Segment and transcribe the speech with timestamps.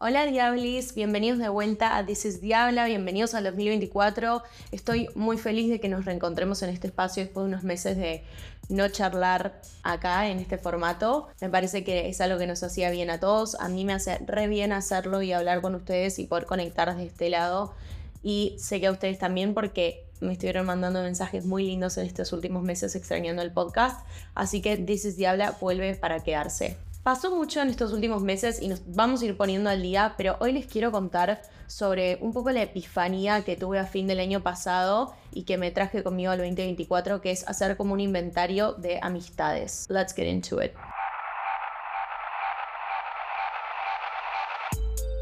[0.00, 4.44] Hola Diablis, bienvenidos de vuelta a This is Diabla, bienvenidos al 2024.
[4.70, 8.22] Estoy muy feliz de que nos reencontremos en este espacio después de unos meses de
[8.68, 11.26] no charlar acá en este formato.
[11.40, 13.56] Me parece que es algo que nos hacía bien a todos.
[13.56, 17.06] A mí me hace re bien hacerlo y hablar con ustedes y poder conectar de
[17.06, 17.74] este lado.
[18.22, 22.32] Y sé que a ustedes también porque me estuvieron mandando mensajes muy lindos en estos
[22.32, 24.06] últimos meses extrañando el podcast.
[24.36, 26.76] Así que This is Diabla vuelve para quedarse.
[27.02, 30.36] Pasó mucho en estos últimos meses y nos vamos a ir poniendo al día, pero
[30.40, 34.42] hoy les quiero contar sobre un poco la epifanía que tuve a fin del año
[34.42, 38.98] pasado y que me traje conmigo al 2024, que es hacer como un inventario de
[39.00, 39.86] amistades.
[39.88, 40.72] Let's get into it.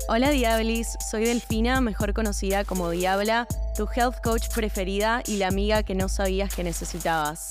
[0.09, 5.83] Hola Diablis, soy Delfina, mejor conocida como Diabla, tu health coach preferida y la amiga
[5.83, 7.49] que no sabías que necesitabas.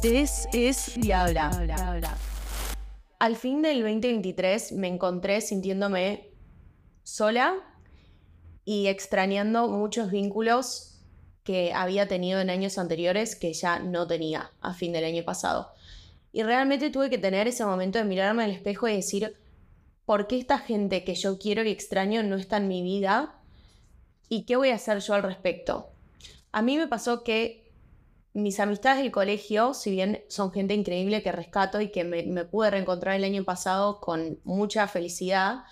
[0.00, 1.50] This is Diabla.
[1.66, 2.16] Diabla.
[3.18, 6.30] Al fin del 2023 me encontré sintiéndome
[7.02, 7.56] sola
[8.64, 11.00] y extrañando muchos vínculos
[11.42, 15.72] que había tenido en años anteriores que ya no tenía a fin del año pasado.
[16.30, 19.36] Y realmente tuve que tener ese momento de mirarme al espejo y decir,
[20.04, 23.40] ¿por qué esta gente que yo quiero y extraño no está en mi vida?
[24.28, 25.88] ¿Y qué voy a hacer yo al respecto?
[26.52, 27.67] A mí me pasó que
[28.34, 32.70] mis amistades del colegio, si bien son gente increíble que rescato y que me, pude
[32.70, 35.64] reencontrar el año pasado con mucha felicidad,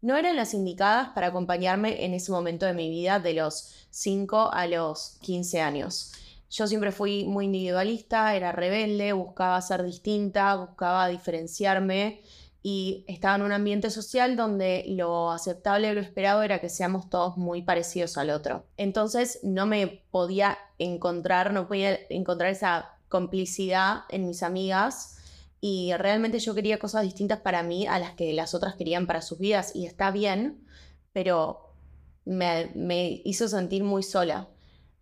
[0.00, 4.50] no eran las indicadas para acompañarme en ese momento de mi vida de los 5
[4.52, 6.12] a los 15 años.
[6.50, 12.20] Yo siempre fui muy individualista, era rebelde, buscaba ser distinta, buscaba diferenciarme
[12.62, 17.36] y estaba en un ambiente social donde lo aceptable, lo esperado era que seamos todos
[17.36, 18.66] muy parecidos al otro.
[18.76, 25.18] Entonces no me podía encontrar, no podía encontrar esa complicidad en mis amigas
[25.60, 29.22] y realmente yo quería cosas distintas para mí a las que las otras querían para
[29.22, 30.64] sus vidas y está bien,
[31.12, 31.74] pero
[32.24, 34.48] me, me hizo sentir muy sola.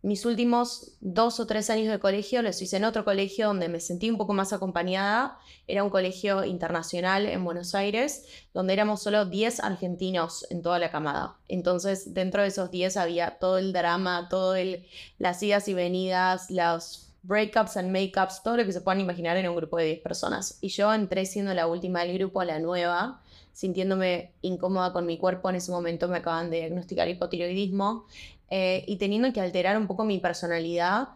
[0.03, 3.81] Mis últimos dos o tres años de colegio los hice en otro colegio donde me
[3.81, 5.38] sentí un poco más acompañada.
[5.66, 8.25] Era un colegio internacional en Buenos Aires,
[8.55, 11.37] donde éramos solo 10 argentinos en toda la camada.
[11.49, 14.87] Entonces, dentro de esos 10 había todo el drama, todo el,
[15.19, 19.50] las idas y venidas, los breakups and makeups, todo lo que se puedan imaginar en
[19.50, 20.56] un grupo de 10 personas.
[20.62, 23.21] Y yo entré siendo la última del grupo, la nueva,
[23.53, 25.50] sintiéndome incómoda con mi cuerpo.
[25.50, 28.06] En ese momento me acaban de diagnosticar hipotiroidismo
[28.49, 31.09] eh, y teniendo que alterar un poco mi personalidad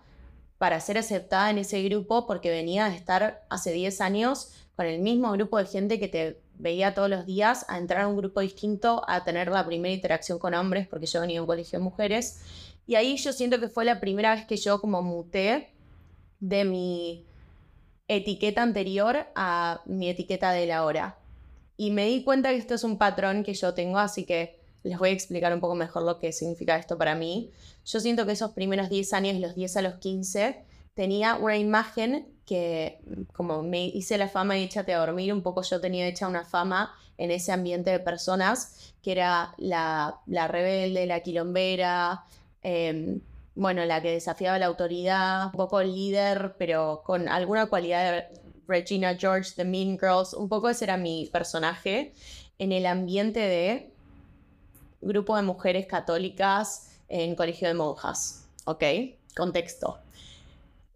[0.59, 5.01] para ser aceptada en ese grupo porque venía de estar hace 10 años con el
[5.01, 8.41] mismo grupo de gente que te veía todos los días, a entrar a un grupo
[8.41, 11.85] distinto, a tener la primera interacción con hombres, porque yo venía a un colegio de
[11.85, 12.43] mujeres.
[12.87, 15.71] Y ahí yo siento que fue la primera vez que yo como muté
[16.41, 17.25] de mi
[18.09, 21.19] etiqueta anterior a mi etiqueta de la hora.
[21.77, 24.99] Y me di cuenta que esto es un patrón que yo tengo, así que les
[24.99, 27.51] voy a explicar un poco mejor lo que significa esto para mí.
[27.85, 30.65] Yo siento que esos primeros 10 años, los 10 a los 15,
[30.95, 33.01] tenía una imagen que,
[33.33, 36.45] como me hice la fama y échate a dormir, un poco yo tenía hecha una
[36.45, 42.25] fama en ese ambiente de personas, que era la, rebelde, la quilombera,
[42.63, 43.21] em,
[43.55, 49.17] bueno, la que desafiaba la autoridad, un poco líder, pero con alguna cualidad de Regina
[49.17, 52.13] George, The Mean Girls, un poco ese era mi personaje
[52.59, 53.93] en el ambiente de
[55.01, 58.47] grupo de mujeres católicas en colegio de monjas.
[58.65, 58.83] ¿Ok?
[59.37, 59.99] Contexto.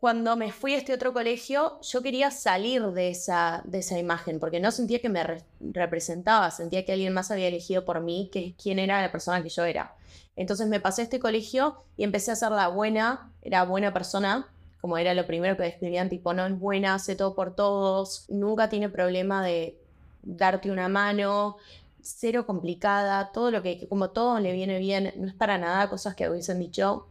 [0.00, 4.38] Cuando me fui a este otro colegio, yo quería salir de esa, de esa imagen,
[4.38, 8.54] porque no sentía que me representaba, sentía que alguien más había elegido por mí que
[8.62, 9.96] quién era la persona que yo era.
[10.36, 14.46] Entonces me pasé a este colegio y empecé a ser la buena, era buena persona,
[14.80, 18.68] como era lo primero que describían, tipo, no es buena, hace todo por todos, nunca
[18.68, 19.78] tiene problema de
[20.22, 21.56] darte una mano,
[22.00, 26.14] cero complicada, todo lo que, como todo le viene bien, no es para nada cosas
[26.14, 27.06] que hubiesen dicho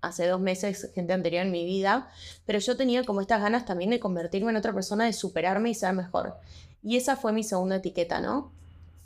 [0.00, 2.10] hace dos meses gente anterior en mi vida,
[2.46, 5.74] pero yo tenía como estas ganas también de convertirme en otra persona, de superarme y
[5.74, 6.36] ser mejor.
[6.82, 8.50] Y esa fue mi segunda etiqueta, ¿no?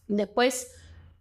[0.07, 0.69] Después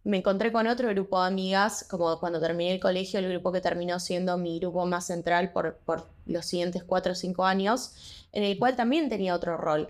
[0.04, 3.62] me encontré con otro grupo de amigas, como cuando terminé el colegio, el grupo que
[3.62, 5.80] terminó siendo mi grupo más central por,
[6.26, 9.90] los siguientes cuatro o cinco años, en el cual también tenía otro rol.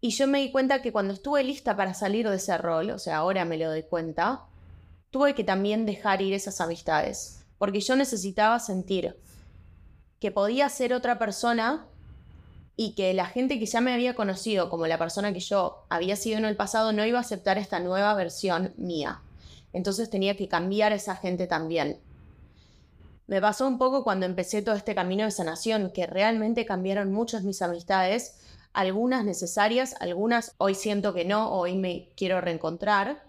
[0.00, 2.98] Y yo me di cuenta que cuando estuve lista para salir de ese rol, o
[2.98, 4.44] sea, ahora me lo doy cuenta,
[5.10, 9.16] tuve que también dejar ir esas amistades, porque yo necesitaba sentir
[10.18, 11.86] que podía ser otra persona
[12.80, 16.14] y que la gente que ya me había conocido como la persona que yo había
[16.14, 19.20] sido en el pasado no iba a aceptar esta nueva versión mía.
[19.72, 21.98] Entonces tenía que cambiar a esa gente también.
[23.26, 27.42] Me pasó un poco cuando empecé todo este camino de sanación, que realmente cambiaron muchas
[27.42, 28.36] mis amistades
[28.72, 33.24] algunas necesarias, algunas hoy siento que no, hoy me quiero reencontrar.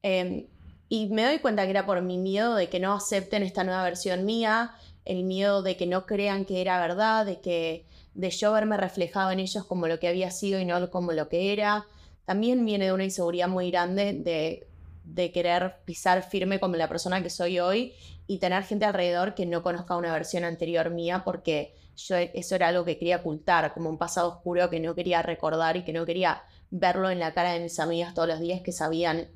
[0.00, 0.46] Em,
[0.88, 3.84] y me doy cuenta que era por mi miedo de que no acepten esta nueva
[3.84, 7.84] versión mía, el miedo de que no crean que era verdad, de que
[8.16, 11.28] de yo verme reflejado en ellos como lo que había sido y no como lo
[11.28, 11.86] que era.
[12.24, 14.66] También viene de una inseguridad muy grande de,
[15.04, 17.92] de querer pisar firme como la persona que soy hoy
[18.26, 22.68] y tener gente alrededor que no conozca una versión anterior mía porque yo eso era
[22.68, 26.04] algo que quería ocultar, como un pasado oscuro que no quería recordar y que no
[26.04, 29.28] quería verlo en la cara de mis amigas todos los días que sabían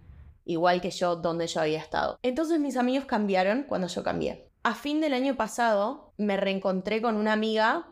[0.44, 2.18] igual que yo dónde yo había estado.
[2.22, 4.48] Entonces mis amigos cambiaron cuando yo cambié.
[4.62, 7.86] A fin del año pasado me reencontré con una amiga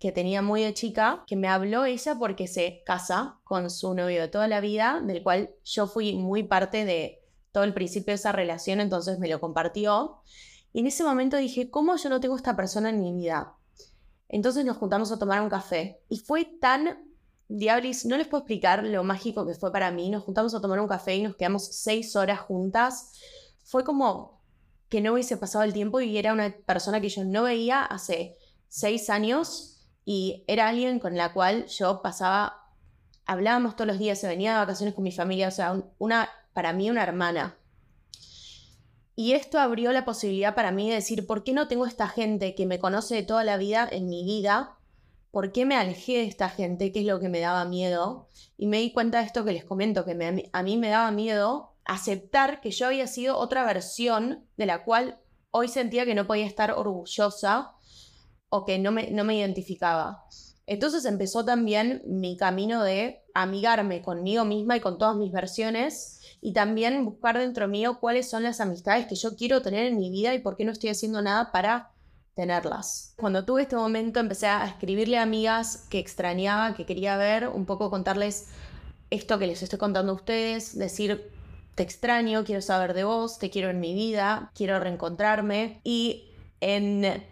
[0.00, 4.22] que tenía muy de chica, que me habló ella porque se casa con su novio
[4.22, 8.14] de toda la vida, del cual yo fui muy parte de todo el principio de
[8.14, 10.22] esa relación, entonces me lo compartió.
[10.72, 13.54] Y en ese momento dije, ¿cómo yo no tengo esta persona en mi vida?
[14.30, 17.10] Entonces nos juntamos a tomar un café y fue tan
[17.48, 20.08] Diablis, no les puedo explicar lo mágico que fue para mí.
[20.08, 23.18] Nos juntamos a tomar un café y nos quedamos seis horas juntas.
[23.64, 24.40] Fue como
[24.88, 28.38] que no hubiese pasado el tiempo y era una persona que yo no veía hace
[28.68, 32.68] seis años y era alguien con la cual yo pasaba,
[33.26, 36.72] hablábamos todos los días, se venía de vacaciones con mi familia, o sea, una, para
[36.72, 37.56] mí una hermana.
[39.14, 42.54] Y esto abrió la posibilidad para mí de decir, ¿por qué no tengo esta gente
[42.54, 44.78] que me conoce de toda la vida en mi vida?
[45.30, 46.90] ¿Por qué me alejé de esta gente?
[46.90, 48.28] ¿Qué es lo que me daba miedo?
[48.56, 51.74] Y me di cuenta de esto que les comento, que a mí me daba miedo
[51.84, 55.20] aceptar que yo había sido otra versión de la cual
[55.50, 57.74] hoy sentía que no podía estar orgullosa
[58.50, 60.26] o que no me, no me identificaba.
[60.66, 66.52] Entonces empezó también mi camino de amigarme conmigo misma y con todas mis versiones y
[66.52, 70.32] también buscar dentro mío cuáles son las amistades que yo quiero tener en mi vida
[70.34, 71.90] y por qué no estoy haciendo nada para
[72.34, 73.14] tenerlas.
[73.16, 77.66] Cuando tuve este momento empecé a escribirle a amigas que extrañaba, que quería ver, un
[77.66, 78.46] poco contarles
[79.10, 81.30] esto que les estoy contando a ustedes, decir,
[81.74, 85.80] te extraño, quiero saber de vos, te quiero en mi vida, quiero reencontrarme.
[85.82, 86.30] Y
[86.60, 87.24] en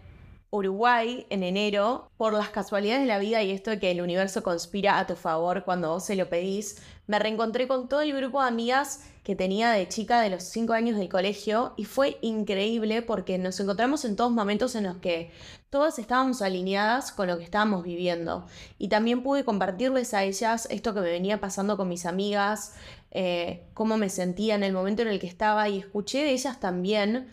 [0.51, 4.41] Uruguay, en enero, por las casualidades de la vida y esto de que el universo
[4.41, 8.41] conspira a tu favor cuando vos se lo pedís, me reencontré con todo el grupo
[8.41, 13.03] de amigas que tenía de chica de los 5 años del colegio y fue increíble
[13.03, 15.31] porque nos encontramos en todos momentos en los que
[15.69, 18.47] todas estábamos alineadas con lo que estábamos viviendo.
[18.79, 22.73] Y también pude compartirles a ellas esto que me venía pasando con mis amigas,
[23.11, 26.59] eh, cómo me sentía en el momento en el que estaba y escuché de ellas
[26.59, 27.31] también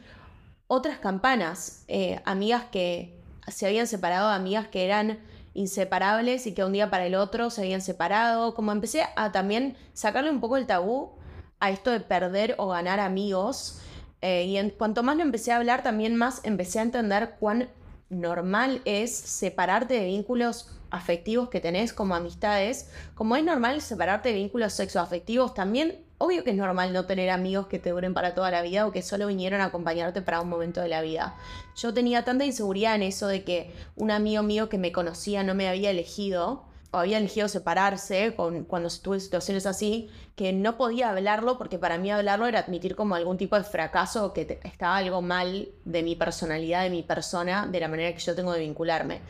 [0.68, 5.20] otras campanas, eh, amigas que se habían separado, amigas que eran
[5.54, 9.76] inseparables y que un día para el otro se habían separado, como empecé a también
[9.94, 11.12] sacarle un poco el tabú
[11.60, 13.80] a esto de perder o ganar amigos.
[14.20, 17.70] Eh, y en cuanto más lo empecé a hablar, también más empecé a entender cuán
[18.08, 24.36] normal es separarte de vínculos afectivos que tenés como amistades, como es normal separarte de
[24.36, 28.50] vínculos sexoafectivos, también obvio que es normal no tener amigos que te duren para toda
[28.50, 31.36] la vida o que solo vinieron a acompañarte para un momento de la vida.
[31.76, 35.54] Yo tenía tanta inseguridad en eso de que un amigo mío que me conocía no
[35.54, 40.76] me había elegido, o había elegido separarse con, cuando estuve en situaciones así, que no
[40.76, 44.60] podía hablarlo porque para mí hablarlo era admitir como algún tipo de fracaso o que
[44.64, 48.52] estaba algo mal de mi personalidad, de mi persona, de la manera que yo tengo
[48.52, 49.20] de vincularme.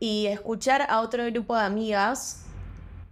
[0.00, 2.47] Y escuchar a otro grupo de amigas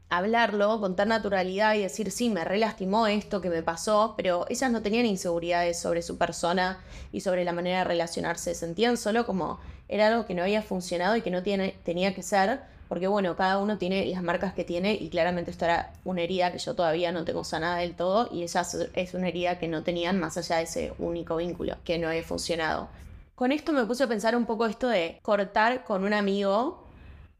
[0.08, 4.70] hablarlo con tan naturalidad y decir, sí, me relastimó esto que me pasó, pero ellas
[4.70, 6.78] no tenían inseguridades sobre su persona
[7.12, 11.16] y sobre la manera de relacionarse, sentían solo como era algo que no había funcionado
[11.16, 14.64] y que no tiene, tenía que ser, porque bueno, cada uno tiene las marcas que
[14.64, 18.28] tiene y claramente esto era una herida que yo todavía no tengo sanada del todo
[18.32, 18.64] y esa
[18.94, 22.22] es una herida que no tenían más allá de ese único vínculo que no había
[22.22, 22.88] funcionado.
[23.34, 26.85] Con esto me puse a pensar un poco esto de cortar con un amigo,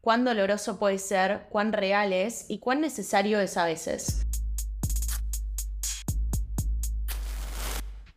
[0.07, 4.25] cuán doloroso puede ser, cuán real es y cuán necesario es a veces.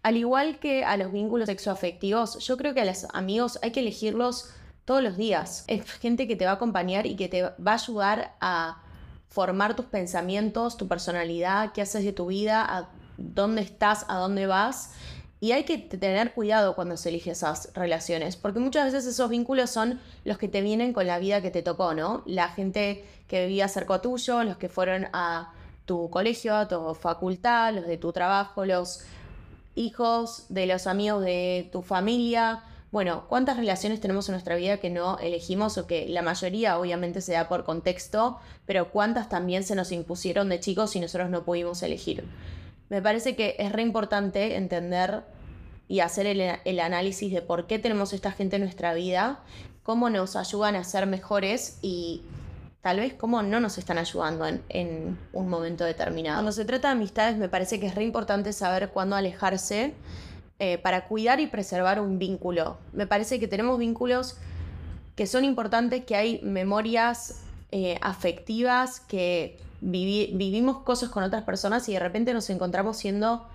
[0.04, 3.80] Al igual que a los vínculos sexoafectivos, yo creo que a los amigos hay que
[3.80, 4.54] elegirlos
[4.84, 5.64] todos los días.
[5.66, 8.84] Es gente que te va a acompañar y que te va a ayudar a
[9.26, 14.92] formar tus pensamientos, tu personalidad, qué haces de tu vida, dónde estás, a dónde vas.
[15.40, 19.70] Y hay que tener cuidado cuando se elige esas relaciones, porque muchas veces esos vínculos
[19.70, 22.22] son los que te vienen con la vida que te tocó, ¿no?
[22.26, 25.52] La gente que vivía cerca tuyo, los que fueron a
[25.86, 29.00] tu colegio, a tu facultad, los de tu trabajo, los
[29.74, 34.90] hijos de los amigos de tu familia, bueno, ¿cuántas relaciones tenemos en nuestra vida que
[34.90, 39.76] no elegimos o que la mayoría obviamente se da por contexto, pero cuántas también se
[39.76, 42.24] nos impusieron de chicos y nosotros no pudimos elegir?
[42.90, 45.22] Me parece que es re importante entender
[45.86, 49.40] y hacer el, análisis de por qué tenemos esta gente en nuestra vida,
[49.84, 52.22] cómo nos ayudan a ser mejores y
[52.80, 56.38] tal vez cómo no nos están ayudando en, un momento determinado.
[56.38, 59.94] Cuando se trata de amistades, me parece que es re importante saber cuándo alejarse
[60.58, 62.78] eh, para cuidar y preservar un vínculo.
[62.92, 64.36] Me parece que tenemos vínculos
[65.14, 71.94] que son importantes, que hay memorias eh, afectivas, que vivimos cosas con otras personas y
[71.94, 73.46] de repente nos encontramos siendo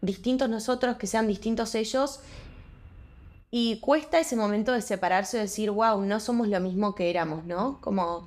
[0.00, 2.20] distintos nosotros, que sean distintos ellos.
[3.50, 7.44] Y cuesta ese momento de separarse, de decir, wow, no somos lo mismo que éramos,
[7.44, 7.80] ¿no?
[7.80, 8.26] Como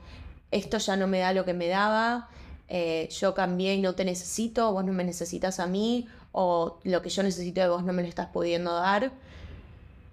[0.51, 2.29] esto ya no me da lo que me daba,
[2.67, 7.01] eh, yo cambié y no te necesito, vos no me necesitas a mí, o lo
[7.01, 9.11] que yo necesito de vos no me lo estás pudiendo dar.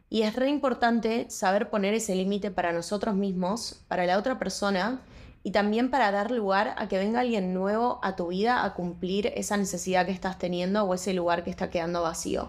[0.09, 5.01] Y es re importante saber poner ese límite para nosotros mismos, para la otra persona,
[5.45, 9.33] y también para dar lugar a que venga alguien nuevo a tu vida a cumplir
[9.35, 12.49] esa necesidad que estás teniendo o ese lugar que está quedando vacío.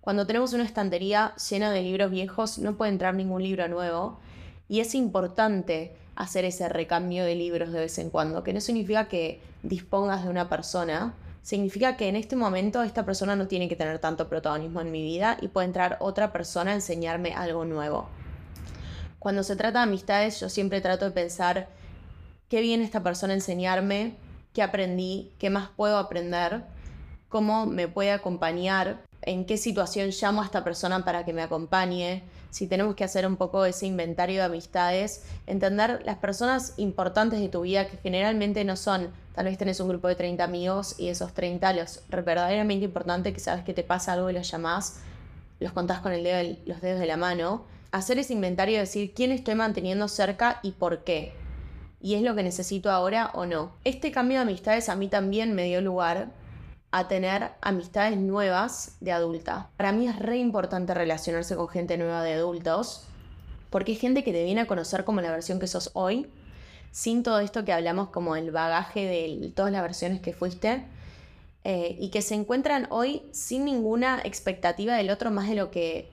[0.00, 4.18] Cuando tenemos una estantería llena de libros viejos, no puede entrar ningún libro nuevo.
[4.68, 9.08] Y es importante hacer ese recambio de libros de vez en cuando, que no significa
[9.08, 13.76] que dispongas de una persona, significa que en este momento esta persona no tiene que
[13.76, 18.08] tener tanto protagonismo en mi vida y puede entrar otra persona a enseñarme algo nuevo.
[19.18, 21.68] Cuando se trata de amistades, yo siempre trato de pensar
[22.50, 24.16] qué viene esta persona a enseñarme,
[24.52, 26.64] qué aprendí, qué más puedo aprender,
[27.28, 32.24] cómo me puede acompañar, en qué situación llamo a esta persona para que me acompañe,
[32.50, 37.48] si tenemos que hacer un poco ese inventario de amistades, entender las personas importantes de
[37.48, 41.06] tu vida que generalmente no son, tal vez tenés un grupo de 30 amigos y
[41.06, 45.00] esos 30 los verdaderamente importantes que sabes que te pasa algo y los llamás,
[45.60, 49.54] los contás con los dedos de la mano, hacer ese inventario y decir quién estoy
[49.54, 51.39] manteniendo cerca y por qué.
[52.00, 53.72] Y es lo que necesito ahora o no.
[53.84, 56.28] Este cambio de amistades a mí también me dio lugar
[56.90, 59.70] a tener amistades nuevas de adulta.
[59.76, 63.06] Para mí es re importante relacionarse con gente nueva de adultos,
[63.70, 66.26] porque es gente que te viene a conocer como la versión que sos hoy,
[66.90, 70.84] sin todo esto que hablamos como el bagaje de todas las versiones que fuiste,
[71.62, 76.10] eh, y que se encuentran hoy sin ninguna expectativa del otro más de lo que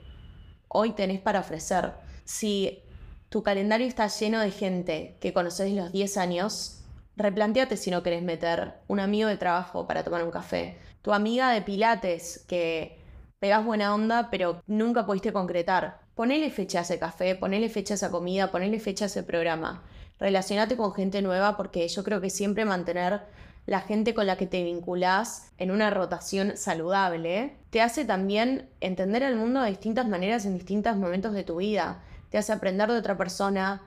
[0.67, 1.93] hoy tenés para ofrecer.
[2.25, 2.83] Si
[3.29, 6.83] tu calendario está lleno de gente que conoces los 10 años,
[7.15, 11.51] replanteate si no querés meter un amigo de trabajo para tomar un café, tu amiga
[11.51, 12.99] de pilates que
[13.39, 15.99] pegas buena onda pero nunca pudiste concretar.
[16.15, 19.83] Ponele fecha a ese café, ponele fecha a esa comida, ponele fecha a ese programa.
[20.19, 23.21] Relacionate con gente nueva porque yo creo que siempre mantener
[23.67, 29.21] la gente con la que te vinculás en una rotación saludable te hace también entender
[29.21, 32.01] el mundo de distintas maneras en distintos momentos de tu vida.
[32.29, 33.81] Te hace aprender de otra persona,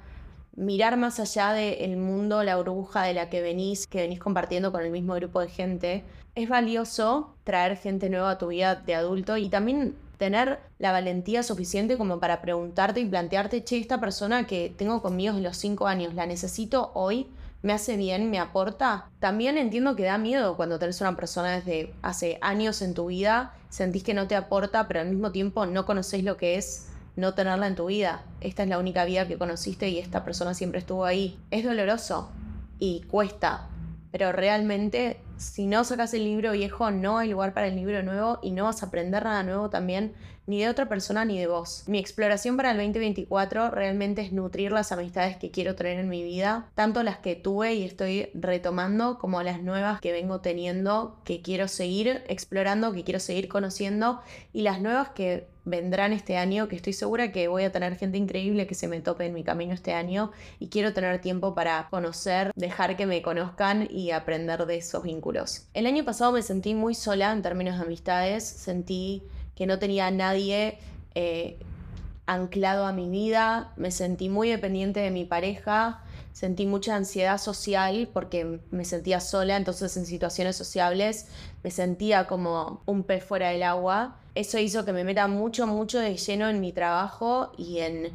[0.56, 4.82] mirar más allá del mundo, la burbuja de la que venís, que venís compartiendo con
[4.82, 6.04] el mismo grupo de gente.
[6.34, 11.42] Es valioso traer gente nueva a tu vida de adulto y también tener la valentía
[11.42, 15.86] suficiente como para preguntarte y plantearte, che, esta persona que tengo conmigo de los cinco
[15.86, 17.26] años, ¿la necesito hoy?
[17.62, 18.30] ¿Me hace bien?
[18.30, 19.08] ¿Me aporta?
[19.18, 23.54] También entiendo que da miedo cuando tenés una persona desde hace años en tu vida,
[23.70, 27.34] sentís que no te aporta, pero al mismo tiempo no conocés lo que es no
[27.34, 28.24] tenerla en tu vida.
[28.40, 31.38] Esta es la única vida que conociste y esta persona siempre estuvo ahí.
[31.50, 32.30] Es doloroso
[32.78, 33.68] y cuesta,
[34.10, 38.38] pero realmente si no sacas el libro viejo no hay lugar para el libro nuevo
[38.42, 40.12] y no vas a aprender nada nuevo también
[40.46, 41.84] ni de otra persona ni de vos.
[41.86, 46.24] Mi exploración para el 2024 realmente es nutrir las amistades que quiero tener en mi
[46.24, 51.40] vida, tanto las que tuve y estoy retomando como las nuevas que vengo teniendo, que
[51.40, 54.20] quiero seguir explorando, que quiero seguir conociendo
[54.52, 58.18] y las nuevas que vendrán este año, que estoy segura que voy a tener gente
[58.18, 61.88] increíble que se me tope en mi camino este año y quiero tener tiempo para
[61.88, 65.66] conocer, dejar que me conozcan y aprender de esos vínculos.
[65.72, 69.22] El año pasado me sentí muy sola en términos de amistades, sentí
[69.54, 70.78] que no tenía nadie
[71.14, 71.58] eh,
[72.26, 78.08] anclado a mi vida, me sentí muy dependiente de mi pareja, sentí mucha ansiedad social
[78.12, 81.26] porque me sentía sola, entonces en situaciones sociables
[81.62, 84.16] me sentía como un pez fuera del agua.
[84.34, 88.12] Eso hizo que me meta mucho, mucho de lleno en mi trabajo y en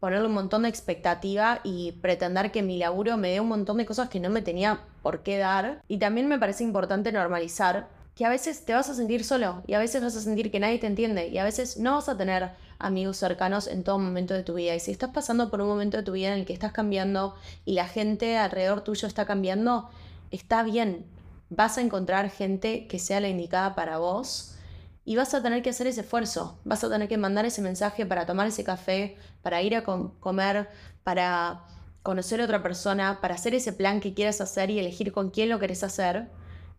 [0.00, 3.86] ponerle un montón de expectativa y pretender que mi laburo me dé un montón de
[3.86, 5.80] cosas que no me tenía por qué dar.
[5.88, 9.74] Y también me parece importante normalizar que a veces te vas a sentir solo y
[9.74, 12.16] a veces vas a sentir que nadie te entiende y a veces no vas a
[12.16, 14.74] tener amigos cercanos en todo momento de tu vida.
[14.74, 17.34] Y si estás pasando por un momento de tu vida en el que estás cambiando
[17.64, 19.88] y la gente alrededor tuyo está cambiando,
[20.30, 21.06] está bien.
[21.50, 24.56] Vas a encontrar gente que sea la indicada para vos
[25.04, 26.58] y vas a tener que hacer ese esfuerzo.
[26.64, 30.68] Vas a tener que mandar ese mensaje para tomar ese café, para ir a comer,
[31.02, 31.66] para
[32.02, 35.48] conocer a otra persona, para hacer ese plan que quieras hacer y elegir con quién
[35.48, 36.28] lo querés hacer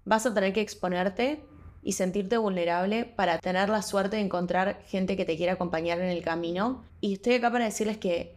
[0.06, 1.44] vas a tener que exponerte
[1.86, 6.10] y sentirte vulnerable para tener la suerte de encontrar gente que te quiera acompañar en
[6.10, 6.84] el camino.
[7.00, 8.34] Y estoy acá para decirles que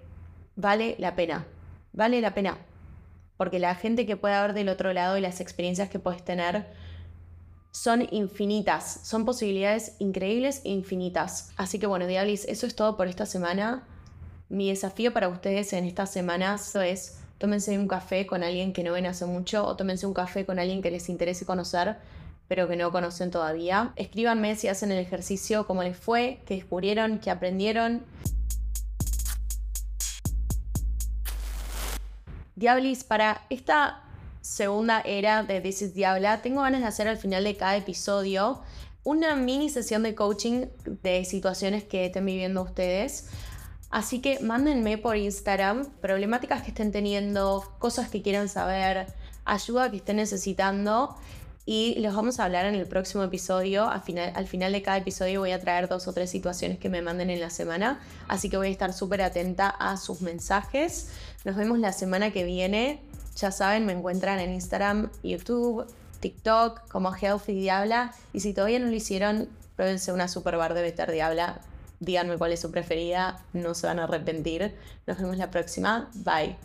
[0.55, 1.47] vale la pena,
[1.93, 2.59] vale la pena.
[3.39, 6.67] porque la gente que puede haber del otro lado y las experiencias que puedes tener
[7.71, 11.53] son infinitas, son posibilidades increíbles e infinitas.
[11.57, 13.87] Así que bueno, Diablis, eso es todo por esta semana.
[14.49, 18.93] Mi desafío para ustedes en estas semanas es tómense un café con alguien que no
[18.93, 21.97] ven hace mucho o tómense un café con alguien que les interese conocer
[22.49, 23.93] pero que no conocen todavía.
[23.97, 28.03] Escríbanme si hacen el ejercicio, cómo les fue, qué descubrieron, qué aprendieron.
[32.57, 34.03] Diablis, para esta
[34.41, 38.63] segunda era de This is Diabla, tengo ganas de hacer al final de cada episodio
[39.05, 40.67] una mini sesión de coaching
[41.03, 43.29] de situaciones que estén viviendo ustedes.
[43.91, 49.07] Así que mándenme por Instagram problemáticas que estén teniendo, cosas que quieran saber,
[49.45, 51.17] ayuda que estén necesitando
[51.71, 53.91] y los vamos a hablar en el próximo episodio.
[53.91, 56.89] Al final, al final de cada episodio voy a traer dos o tres situaciones que
[56.89, 61.11] me manden en la semana, así que voy a estar súper atenta a sus mensajes.
[61.45, 63.03] Nos vemos la semana que viene.
[63.37, 65.85] Ya saben, me encuentran en Instagram, YouTube,
[66.21, 68.15] TikTok como Healthy Diabla.
[68.33, 69.47] Y si todavía no lo hicieron,
[69.77, 71.61] pruébense una super bar de Better Diabla.
[72.01, 74.75] Díganme cuál es su preferida, no se van a arrepentir.
[75.07, 76.09] Nos vemos la próxima.
[76.15, 76.57] Bye.